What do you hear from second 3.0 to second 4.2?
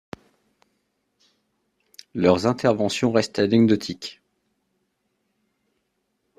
restent anecdotiques.